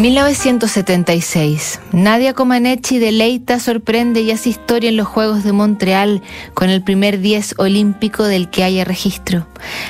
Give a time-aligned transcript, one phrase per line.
[0.00, 1.78] 1976.
[1.92, 6.22] Nadia Comaneci deleita, sorprende y hace historia en los Juegos de Montreal
[6.54, 9.46] con el primer 10 olímpico del que haya registro.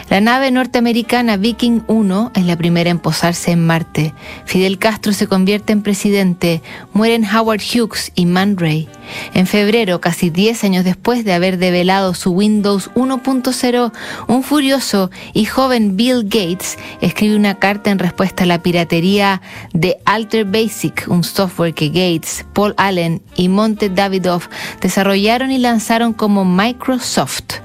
[0.08, 4.12] La nave norteamericana Viking 1 es la primera en posarse en Marte.
[4.46, 6.60] Fidel Castro se convierte en presidente.
[6.92, 8.88] Mueren Howard Hughes y Man Ray.
[9.34, 13.92] En febrero, casi 10 años después de haber develado su Windows 1.0,
[14.26, 19.40] un furioso y joven Bill Gates escribe una carta en respuesta a la piratería
[19.72, 24.48] de Alter Basic, un software que Gates, Paul Allen y Monte Davidoff
[24.80, 27.60] desarrollaron y lanzaron como Microsoft.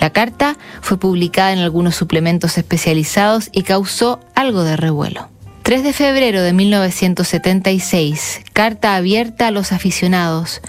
[0.00, 5.35] La carta fue publicada en algunos suplementos especializados y causó algo de revuelo.
[5.66, 10.60] 3 de febrero de 1976, carta abierta a los aficionados.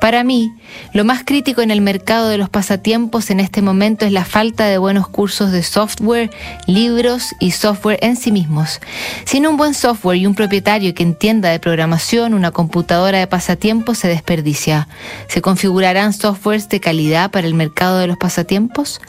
[0.00, 0.50] Para mí,
[0.94, 4.64] lo más crítico en el mercado de los pasatiempos en este momento es la falta
[4.64, 6.30] de buenos cursos de software,
[6.66, 8.80] libros y software en sí mismos.
[9.26, 13.98] Sin un buen software y un propietario que entienda de programación, una computadora de pasatiempos
[13.98, 14.88] se desperdicia.
[15.28, 19.02] ¿Se configurarán softwares de calidad para el mercado de los pasatiempos?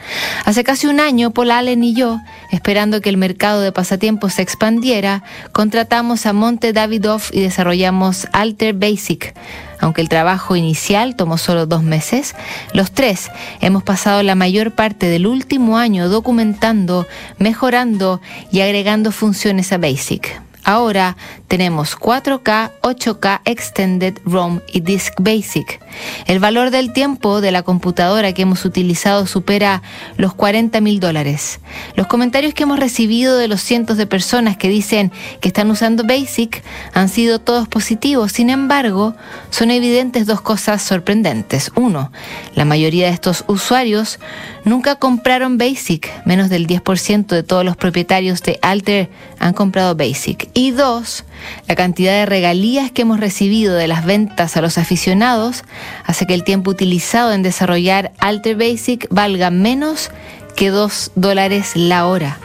[0.44, 2.20] Hace casi un año, Paul Allen y yo,
[2.52, 8.74] esperando que el mercado de pasatiempos se expandiera, contratamos a Monte Davidoff y desarrollamos Alter
[8.74, 9.34] Basic.
[9.80, 12.36] Aunque el trabajo inicial tomó solo dos meses,
[12.74, 13.30] los tres
[13.62, 17.06] hemos pasado la mayor parte del último año documentando,
[17.38, 18.22] mejorando
[18.52, 20.47] y agregando funciones a Basic.
[20.68, 21.16] Ahora
[21.48, 25.80] tenemos 4K, 8K Extended ROM y Disk Basic.
[26.26, 29.82] El valor del tiempo de la computadora que hemos utilizado supera
[30.18, 31.62] los 40 mil dólares.
[31.96, 36.04] Los comentarios que hemos recibido de los cientos de personas que dicen que están usando
[36.04, 36.62] Basic
[36.94, 38.34] han sido todos positivos.
[38.34, 39.16] Sin embargo,
[39.50, 41.72] son evidentes dos cosas sorprendentes.
[41.76, 42.12] Uno,
[42.56, 44.20] la mayoría de estos usuarios
[44.66, 46.12] nunca compraron Basic.
[46.26, 50.50] Menos del 10% de todos los propietarios de Alter han comprado Basic.
[50.58, 51.24] Y dos,
[51.68, 55.64] la cantidad de regalías que hemos recibido de las ventas a los aficionados
[56.04, 60.10] hace que el tiempo utilizado en desarrollar Alter Basic valga menos
[60.56, 62.40] que 2 dólares la hora.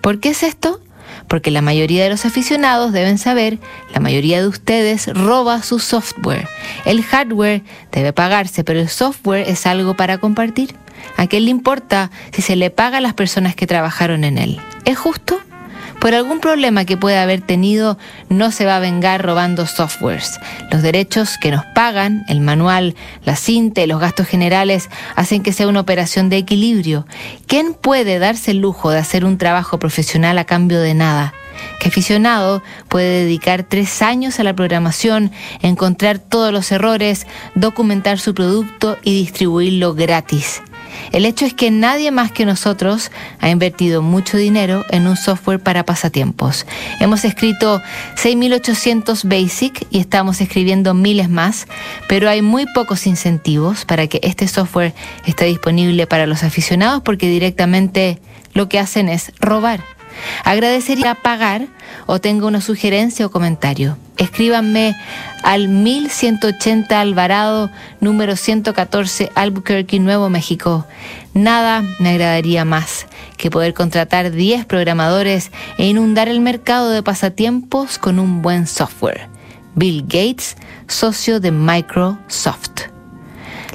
[0.00, 0.80] ¿Por qué es esto?
[1.28, 3.58] Porque la mayoría de los aficionados deben saber,
[3.92, 6.48] la mayoría de ustedes roba su software.
[6.86, 10.74] El hardware debe pagarse, pero el software es algo para compartir.
[11.18, 14.58] ¿A quién le importa si se le paga a las personas que trabajaron en él?
[14.86, 15.41] ¿Es justo?
[16.02, 17.96] Por algún problema que pueda haber tenido,
[18.28, 20.40] no se va a vengar robando softwares.
[20.72, 25.52] Los derechos que nos pagan, el manual, la cinta y los gastos generales hacen que
[25.52, 27.06] sea una operación de equilibrio.
[27.46, 31.34] ¿Quién puede darse el lujo de hacer un trabajo profesional a cambio de nada?
[31.78, 35.30] que aficionado puede dedicar tres años a la programación,
[35.60, 40.62] encontrar todos los errores, documentar su producto y distribuirlo gratis.
[41.10, 45.60] El hecho es que nadie más que nosotros ha invertido mucho dinero en un software
[45.60, 46.66] para pasatiempos.
[47.00, 47.82] Hemos escrito
[48.16, 51.66] 6.800 Basic y estamos escribiendo miles más,
[52.08, 54.94] pero hay muy pocos incentivos para que este software
[55.26, 58.20] esté disponible para los aficionados porque directamente
[58.54, 59.91] lo que hacen es robar.
[60.44, 61.66] Agradecería pagar
[62.06, 63.96] o tenga una sugerencia o comentario.
[64.16, 64.94] Escríbanme
[65.42, 70.86] al 1180 Alvarado, número 114 Albuquerque, Nuevo México.
[71.34, 73.06] Nada me agradaría más
[73.36, 79.28] que poder contratar 10 programadores e inundar el mercado de pasatiempos con un buen software.
[79.74, 80.56] Bill Gates,
[80.86, 82.71] socio de Microsoft.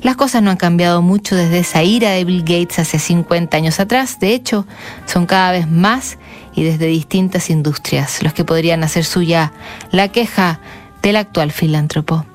[0.07, 3.81] Las cosas no han cambiado mucho desde esa ira de Bill Gates hace 50 años
[3.81, 4.22] atrás.
[4.22, 4.66] De hecho,
[5.06, 6.18] son cada vez más
[6.56, 9.51] y desde distintas industrias, los que podrían hacer suya
[9.91, 10.62] la queja
[11.01, 12.25] del actual filántropo.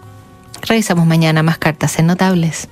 [0.68, 2.68] Revisamos mañana más cartas en Notables.